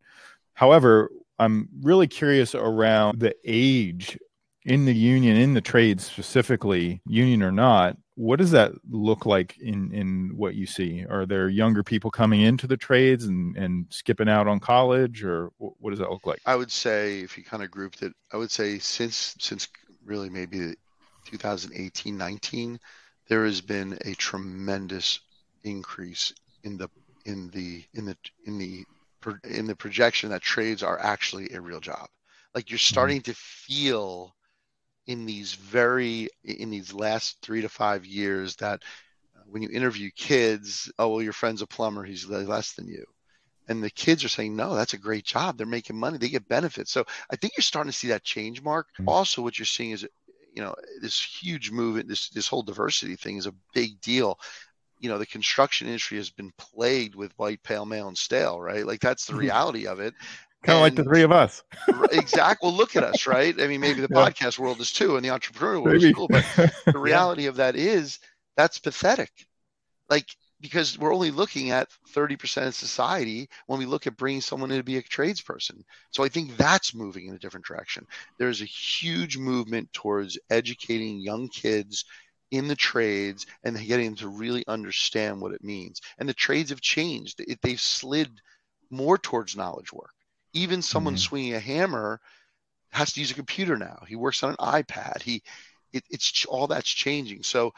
[0.55, 4.19] However, I'm really curious around the age
[4.65, 9.57] in the union, in the trades specifically, union or not, what does that look like
[9.59, 11.07] in in what you see?
[11.09, 15.52] Are there younger people coming into the trades and and skipping out on college, or
[15.59, 16.40] what does that look like?
[16.44, 19.68] I would say if you kind of grouped it, I would say since since
[20.04, 20.74] really maybe
[21.26, 22.81] 2018 19,
[23.28, 25.20] there has been a tremendous
[25.62, 26.90] increase in the
[27.24, 28.85] in the in the in the
[29.44, 32.09] in the projection that trades are actually a real job.
[32.52, 32.94] Like you're mm-hmm.
[32.94, 33.31] starting mm-hmm.
[33.31, 34.35] to feel
[35.09, 38.83] in these very in these last three to five years that
[39.35, 43.05] uh, when you interview kids, oh well, your friend's a plumber, he's less than you.
[43.68, 45.59] And the kids are saying, no, that's a great job.
[45.59, 46.16] They're making money.
[46.16, 46.90] They get benefits.
[46.90, 48.87] So I think you're starting to see that change, Mark.
[48.94, 49.09] Mm-hmm.
[49.09, 50.07] Also, what you're seeing is,
[50.55, 54.38] you know, this huge movement, this this whole diversity thing is a big deal
[55.01, 58.85] you know the construction industry has been plagued with white pale male and stale right
[58.85, 59.42] like that's the mm-hmm.
[59.42, 60.12] reality of it
[60.62, 61.62] kind of like the three of us.
[62.11, 62.68] exactly.
[62.68, 63.59] Well, look at us, right?
[63.61, 64.29] I mean, maybe the yeah.
[64.29, 66.09] podcast world is too, and the entrepreneurial world maybe.
[66.09, 66.44] is cool, but
[66.87, 67.51] the reality yeah.
[67.51, 68.18] of that is
[68.57, 69.31] that's pathetic.
[70.11, 70.27] Like,
[70.61, 74.79] because we're only looking at 30% of society when we look at bringing someone in
[74.79, 75.83] to be a tradesperson.
[76.11, 78.05] So I think that's moving in a different direction.
[78.38, 82.05] There's a huge movement towards educating young kids
[82.51, 86.01] in the trades and getting them to really understand what it means.
[86.18, 87.40] And the trades have changed.
[87.62, 88.40] They've slid
[88.90, 90.11] more towards knowledge work
[90.59, 91.21] even someone mm-hmm.
[91.21, 92.21] swinging a hammer
[92.90, 94.03] has to use a computer now.
[94.07, 95.23] He works on an iPad.
[95.23, 95.42] He,
[95.92, 97.42] it, it's all that's changing.
[97.42, 97.73] So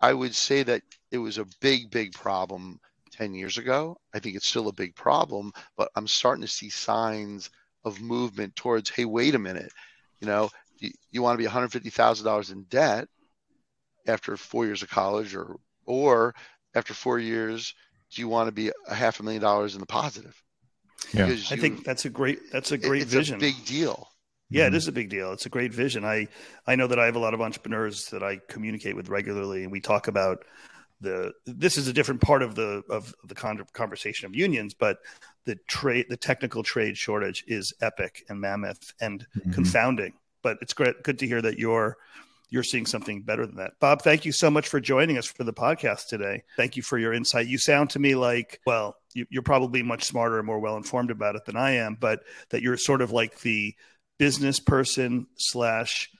[0.00, 2.80] I would say that it was a big, big problem
[3.12, 3.96] 10 years ago.
[4.14, 7.50] I think it's still a big problem, but I'm starting to see signs
[7.84, 9.72] of movement towards, hey, wait a minute.
[10.20, 13.08] You know, you, you want to be $150,000 in debt
[14.06, 16.34] after four years of college or, or
[16.74, 17.74] after four years,
[18.10, 20.40] do you want to be a half a million dollars in the positive?
[21.12, 21.28] Yeah.
[21.28, 23.36] You, I think that's a great that's a great it's vision.
[23.36, 24.08] A big deal.
[24.48, 24.74] Yeah, mm-hmm.
[24.74, 25.32] it is a big deal.
[25.32, 26.04] It's a great vision.
[26.04, 26.28] I
[26.66, 29.72] I know that I have a lot of entrepreneurs that I communicate with regularly, and
[29.72, 30.44] we talk about
[31.00, 31.32] the.
[31.46, 34.98] This is a different part of the of the conversation of unions, but
[35.44, 39.52] the trade, the technical trade shortage is epic and mammoth and mm-hmm.
[39.52, 40.14] confounding.
[40.42, 41.96] But it's great, good to hear that you're
[42.52, 43.72] you're seeing something better than that.
[43.80, 46.42] Bob, thank you so much for joining us for the podcast today.
[46.54, 47.46] Thank you for your insight.
[47.46, 51.10] You sound to me like, well, you, are probably much smarter and more well informed
[51.10, 53.74] about it than I am, but that you're sort of like the
[54.18, 56.10] business person slash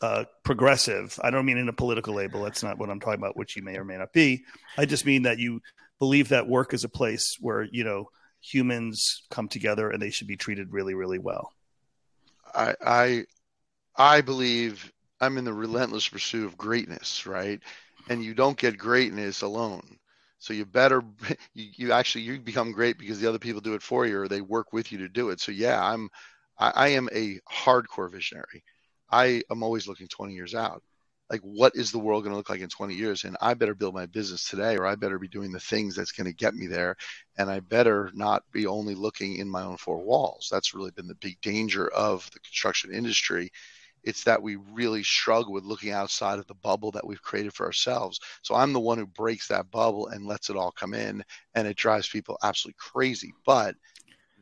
[0.00, 1.20] uh, progressive.
[1.22, 2.42] I don't mean in a political label.
[2.42, 4.46] That's not what I'm talking about, which you may or may not be.
[4.78, 5.60] I just mean that you
[5.98, 8.08] believe that work is a place where, you know,
[8.40, 11.52] humans come together and they should be treated really, really well.
[12.54, 13.24] I, I,
[13.94, 17.60] I believe I'm in the relentless pursuit of greatness, right?
[18.08, 19.98] And you don't get greatness alone.
[20.38, 21.02] So you better
[21.54, 24.28] you, you actually you become great because the other people do it for you or
[24.28, 25.40] they work with you to do it.
[25.40, 26.08] So yeah, I'm
[26.58, 28.62] I, I am a hardcore visionary.
[29.10, 30.82] I am always looking 20 years out.
[31.30, 33.24] Like what is the world going to look like in 20 years?
[33.24, 36.12] And I better build my business today or I better be doing the things that's
[36.12, 36.96] going to get me there.
[37.38, 40.48] And I better not be only looking in my own four walls.
[40.50, 43.50] That's really been the big danger of the construction industry
[44.04, 47.66] it's that we really struggle with looking outside of the bubble that we've created for
[47.66, 48.20] ourselves.
[48.42, 51.66] So I'm the one who breaks that bubble and lets it all come in, and
[51.66, 53.34] it drives people absolutely crazy.
[53.46, 53.76] But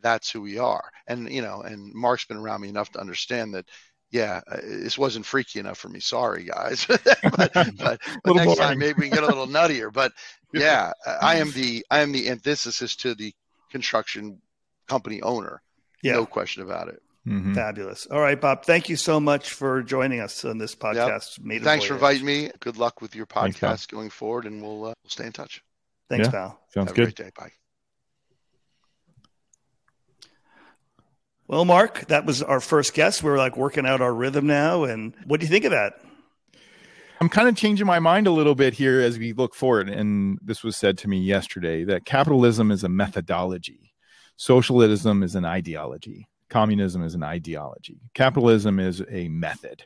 [0.03, 0.85] that's who we are.
[1.07, 3.69] And you know, and Mark's been around me enough to understand that.
[4.11, 5.99] Yeah, uh, this wasn't freaky enough for me.
[5.99, 6.85] Sorry, guys.
[6.87, 8.57] but, but, but next boring.
[8.57, 9.91] time maybe we can get a little nuttier.
[9.91, 10.13] But
[10.53, 13.33] yeah, I am the I am the antithesis to the
[13.71, 14.43] construction
[14.87, 15.63] company owner.
[16.03, 16.15] Yeah.
[16.15, 17.01] No question about it.
[17.27, 17.55] Mm-hmm.
[17.55, 18.07] Fabulous.
[18.07, 18.65] All right, Bob.
[18.65, 21.39] Thank you so much for joining us on this podcast.
[21.45, 21.63] Yep.
[21.63, 22.51] Thanks for inviting me.
[22.59, 25.63] Good luck with your podcast Thanks, going forward, and we'll uh, we'll stay in touch.
[26.11, 26.61] Thanks, yeah, pal.
[26.71, 27.03] Sounds Have good.
[27.03, 27.31] A great day.
[27.39, 27.53] Bye.
[31.47, 33.23] Well, Mark, that was our first guest.
[33.23, 36.01] We're like working out our rhythm now, and what do you think of that?
[37.21, 39.89] I'm kind of changing my mind a little bit here as we look forward.
[39.89, 43.93] And this was said to me yesterday that capitalism is a methodology,
[44.37, 47.99] socialism is an ideology Communism is an ideology.
[48.13, 49.85] Capitalism is a method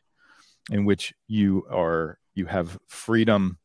[0.72, 3.58] in which you are you have freedom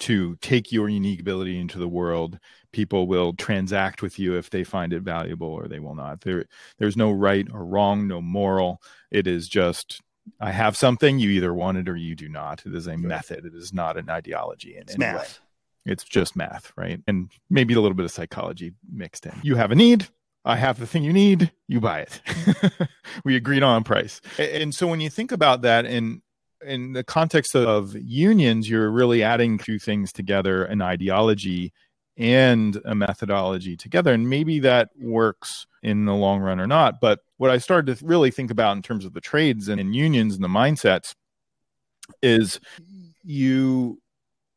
[0.00, 2.40] to take your unique ability into the world.
[2.72, 6.20] People will transact with you if they find it valuable or they will not.
[6.22, 6.46] There
[6.78, 8.82] there's no right or wrong no moral.
[9.12, 10.00] It is just
[10.40, 12.66] i have something you either want it or you do not.
[12.66, 13.44] It is a method.
[13.44, 15.38] It is not an ideology in It's math.
[15.86, 15.92] way.
[15.92, 17.00] it's just math right?
[17.06, 19.34] And maybe a little bit of psychology mixed in.
[19.44, 20.08] You have a need
[20.44, 22.20] I have the thing you need, you buy it.
[23.24, 24.20] we agreed on price.
[24.38, 26.22] And so when you think about that in
[26.64, 31.72] in the context of unions, you're really adding two things together, an ideology
[32.16, 34.12] and a methodology together.
[34.12, 37.00] And maybe that works in the long run or not.
[37.00, 39.94] But what I started to really think about in terms of the trades and, and
[39.94, 41.14] unions and the mindsets
[42.22, 42.60] is
[43.22, 44.00] you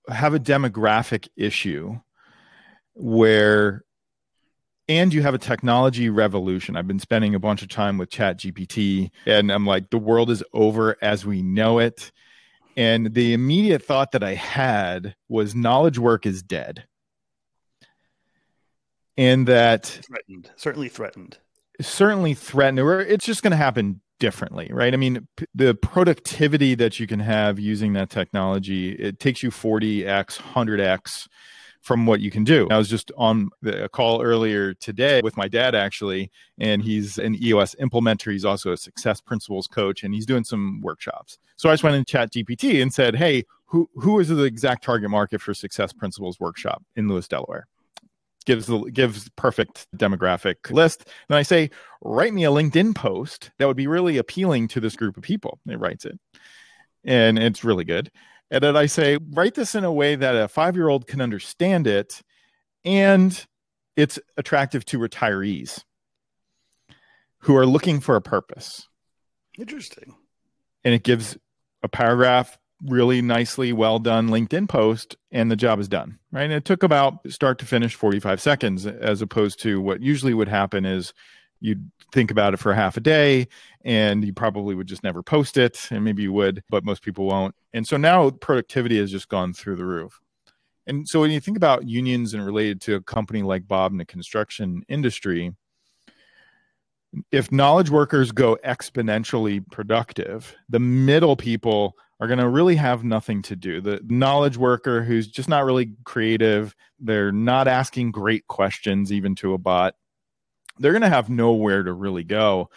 [0.09, 1.99] have a demographic issue
[2.93, 3.83] where
[4.89, 6.75] and you have a technology revolution.
[6.77, 10.29] I've been spending a bunch of time with Chat GPT, and I'm like, the world
[10.29, 12.11] is over as we know it.
[12.75, 16.85] And the immediate thought that I had was knowledge work is dead.
[19.17, 21.39] And that Threatened, certainly threatened.
[21.81, 24.93] certainly threatened, or it's just going to happen differently, right?
[24.93, 29.49] I mean, p- the productivity that you can have using that technology, it takes you
[29.49, 31.27] 40x, 100x
[31.81, 32.67] from what you can do.
[32.69, 37.41] I was just on a call earlier today with my dad, actually, and he's an
[37.41, 38.31] EOS implementer.
[38.31, 41.37] He's also a success principles coach, and he's doing some workshops.
[41.55, 44.83] So I just went in Chat GPT and said, hey, who, who is the exact
[44.83, 47.67] target market for success principles workshop in Lewes, Delaware?
[48.45, 51.09] Gives the gives perfect demographic list.
[51.27, 51.69] And I say,
[52.01, 55.59] write me a LinkedIn post that would be really appealing to this group of people.
[55.67, 56.17] It writes it.
[57.03, 58.09] And it's really good.
[58.49, 61.21] And then I say, write this in a way that a five year old can
[61.21, 62.21] understand it
[62.85, 63.45] and
[63.95, 65.83] it's attractive to retirees
[67.39, 68.87] who are looking for a purpose.
[69.57, 70.15] Interesting.
[70.83, 71.37] And it gives
[71.83, 76.19] a paragraph, really nicely well done LinkedIn post, and the job is done.
[76.31, 76.43] Right.
[76.43, 80.47] And it took about start to finish 45 seconds, as opposed to what usually would
[80.47, 81.13] happen is
[81.59, 83.47] you'd think about it for half a day
[83.83, 87.25] and you probably would just never post it and maybe you would but most people
[87.25, 87.55] won't.
[87.73, 90.19] And so now productivity has just gone through the roof.
[90.85, 93.97] And so when you think about unions and related to a company like bob in
[93.97, 95.53] the construction industry
[97.31, 103.43] if knowledge workers go exponentially productive the middle people are going to really have nothing
[103.43, 103.79] to do.
[103.79, 109.53] The knowledge worker who's just not really creative they're not asking great questions even to
[109.53, 109.95] a bot
[110.79, 112.69] they're going to have nowhere to really go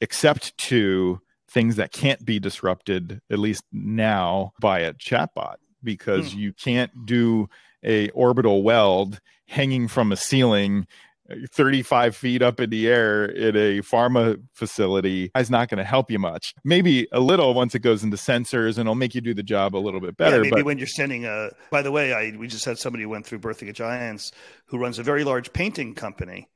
[0.00, 6.38] except to things that can't be disrupted at least now by a chatbot because Hmm.
[6.38, 7.48] you can't do
[7.84, 10.86] a orbital weld hanging from a ceiling
[11.30, 15.84] uh, 35 feet up in the air in a pharma facility is not going to
[15.84, 19.20] help you much maybe a little once it goes into sensors and it'll make you
[19.20, 21.50] do the job a little bit better yeah, maybe but when you're sending a.
[21.70, 24.32] By the way, I we just had somebody who went through Birthing of Giants
[24.66, 26.48] who runs a very large painting company,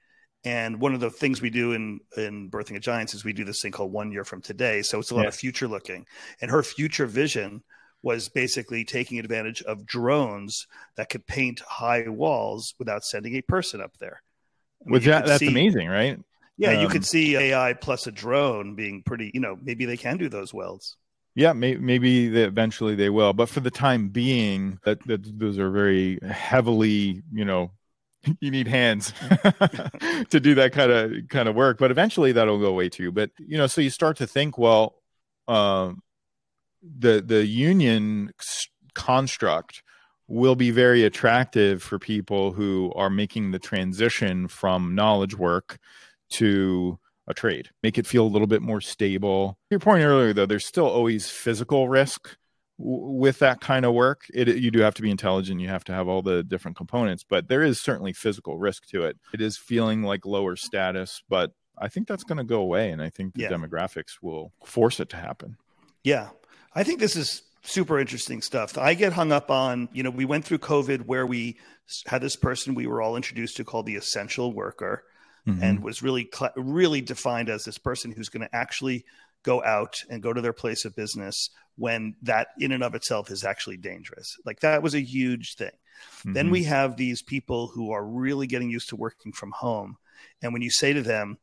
[0.47, 3.45] and one of the things we do in in Birthing of Giants is we do
[3.45, 4.81] this thing called One Year from Today.
[4.83, 5.29] So it's a lot Yeah.
[5.29, 6.07] of future looking,
[6.41, 7.63] and her future vision
[8.03, 13.81] was basically taking advantage of drones that could paint high walls without sending a person
[13.81, 14.23] up there.
[14.87, 16.19] I mean, that that's see- amazing right
[16.59, 19.31] Yeah, you Um, could see AI plus a drone being pretty.
[19.35, 20.97] You know, maybe they can do those welds.
[21.35, 25.59] Yeah, may, maybe they, eventually they will, but for the time being, that, that those
[25.59, 27.73] are very heavily, you know,
[28.41, 29.13] you need hands
[30.31, 31.79] to do that kind of kind of work.
[31.79, 33.13] But eventually that'll go away too.
[33.13, 34.97] But you know, so you start to think, well,
[35.49, 36.03] um,
[36.83, 39.83] the the union s- construct
[40.29, 45.79] will be very attractive for people who are making the transition from knowledge work
[46.31, 49.59] to a trade, make it feel a little bit more stable.
[49.71, 52.37] Your point earlier, though, there's still always physical risk
[52.79, 54.27] with that kind of work.
[54.35, 57.25] It, you do have to be intelligent, you have to have all the different components,
[57.29, 59.17] but there is certainly physical risk to it.
[59.33, 63.03] It is feeling like lower status, but I think that's going to go away, and
[63.03, 63.49] I think the Yeah.
[63.51, 65.57] demographics will force it to happen.
[66.05, 66.31] Yeah.
[66.75, 68.77] I think this is super interesting stuff.
[68.79, 71.57] I get hung up on, you know, we went through COVID where we
[72.07, 75.05] had this person we were all introduced to called the essential worker
[75.47, 75.63] Mm-hmm.
[75.63, 79.05] and was really, really defined as this person who's going to actually
[79.47, 83.31] go out and go to their place of business when that in and of itself
[83.31, 84.37] is actually dangerous.
[84.45, 85.71] Like that was a huge thing.
[86.25, 86.53] Then Mhm.
[86.53, 89.97] we have these people who are really getting used to working from home.
[90.43, 91.39] And when you say to them,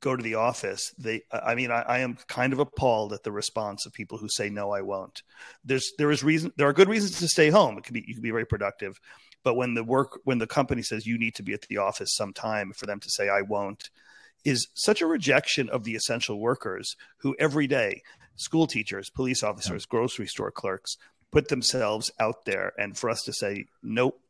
[0.00, 3.32] go to the office, they, I mean, I, I am kind of appalled at the
[3.32, 5.22] response of people who say, no, I won't.
[5.64, 7.78] There's, there is reason, there are good reasons to stay home.
[7.78, 9.00] It can be, you can be very productive.
[9.42, 12.14] But when the work, when the company says you need to be at the office
[12.14, 13.90] sometime for them to say, I won't,
[14.44, 18.02] is such a rejection of the essential workers who every day,
[18.36, 19.90] school teachers, police officers, yeah.
[19.90, 20.96] grocery store clerks,
[21.30, 22.72] put themselves out there.
[22.78, 24.20] And for us to say, nope,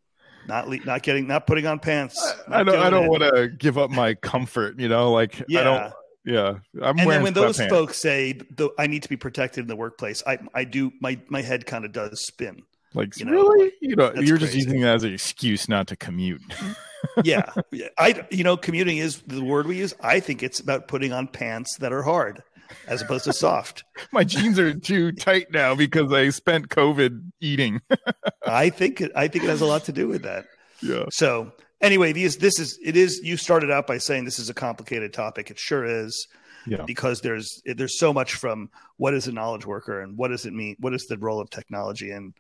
[0.47, 2.35] not le- not getting, not putting on pants.
[2.49, 5.61] I don't, I don't want to give up my comfort, you know, like, yeah.
[5.61, 5.93] I don't,
[6.25, 7.73] yeah, I'm and then when those pants.
[7.73, 8.39] folks say,
[8.79, 11.87] "I need to be protected in the workplace," I I do my my head kind
[11.87, 12.65] of does spin.
[12.93, 14.39] Like you know, really, you know, you're crazy.
[14.39, 16.43] just using that as an excuse not to commute.
[17.25, 17.53] yeah,
[17.99, 19.95] I you know, commuting is the word we use.
[20.01, 22.43] I think it's about putting on pants that are hard
[22.87, 23.85] as opposed to soft.
[24.13, 27.81] My jeans are too tight now because I spent COVID eating.
[28.47, 30.47] I think I think it has a lot to do with that.
[30.83, 31.05] Yeah.
[31.11, 33.21] So anyway, these this is it is.
[33.23, 35.51] You started out by saying this is a complicated topic.
[35.51, 36.27] It sure is.
[36.67, 36.85] Yeah.
[36.85, 38.69] Because there's there's so much from
[38.99, 40.77] what is a knowledge worker and what does it mean?
[40.81, 42.35] What is the role of technology and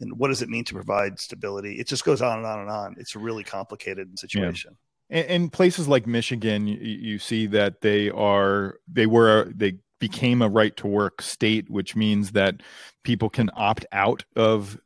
[0.00, 1.78] and what does it mean to provide stability?
[1.78, 2.94] It just goes on and on and on.
[2.98, 4.76] It's a really complicated situation.
[5.10, 5.20] Yeah.
[5.20, 10.48] In places like Michigan, you, you see that they are they were they became a
[10.48, 12.62] right to work state, which means that
[13.04, 14.78] people can opt out of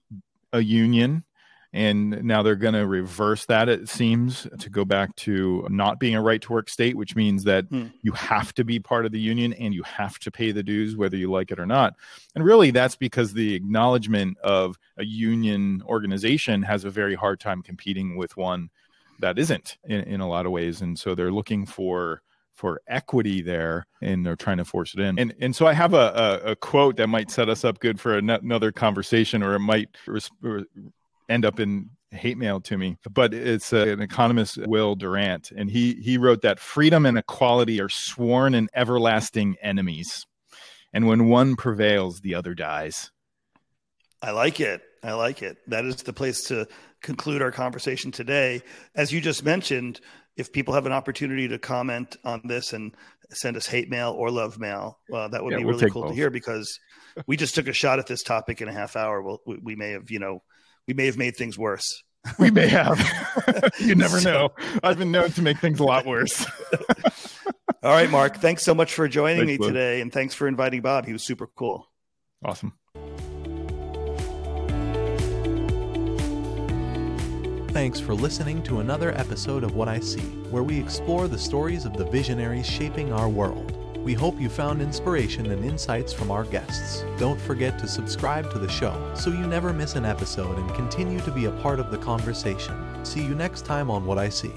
[0.53, 1.25] a union
[1.73, 6.15] and now they're going to reverse that it seems to go back to not being
[6.15, 7.87] a right to work state which means that hmm.
[8.03, 10.97] you have to be part of the union and you have to pay the dues
[10.97, 11.95] whether you like it or not.
[12.35, 17.63] And really that's because the acknowledgement of a union organization has a very hard time
[17.63, 18.71] competing with one
[19.21, 20.81] that isn't in, in a lot of ways.
[20.81, 22.23] And so they're looking for
[22.55, 25.19] for equity there and they're trying to force it in.
[25.19, 28.01] And and so i have a, a, a quote that might set us up good
[28.01, 30.31] for another conversation or it might res-
[31.29, 35.71] end up in hate mail to me but it's uh, an economist will durant and
[35.71, 40.27] he he wrote that freedom and equality are sworn and everlasting enemies.
[40.93, 43.11] And when one prevails the other dies.
[44.23, 44.81] I like it.
[45.03, 45.59] I like it.
[45.67, 46.67] That is the place to
[47.03, 48.63] conclude our conversation today.
[48.95, 50.01] As you just mentioned
[50.37, 52.95] if people have an opportunity to comment on this and
[53.31, 56.03] send us hate mail or love mail uh, that would yeah, be we'll really cool
[56.03, 56.13] both.
[56.13, 56.79] to hear because
[57.27, 59.21] we just took a shot at this topic in a half hour.
[59.21, 60.43] Well we, we may have you know
[60.89, 62.03] we may have made things worse.
[62.39, 62.99] We may have.
[63.79, 64.33] you never so.
[64.33, 64.49] know.
[64.83, 66.45] I've been known to make things a lot worse.
[67.83, 68.39] All right, Mark.
[68.39, 71.07] Thanks so much for joining thanks, me today, and thanks for inviting Bob.
[71.07, 71.87] He was super cool.
[72.45, 72.73] Awesome.
[77.71, 80.21] Thanks for listening to another episode of What I See,
[80.51, 83.78] where we explore the stories of the visionaries shaping our world.
[84.09, 87.05] We hope you found inspiration and insights from our guests.
[87.19, 91.21] Don't forget to subscribe to the show so you never miss an episode and continue
[91.21, 93.05] to be a part of the conversation.
[93.05, 94.55] See you next time on What I See.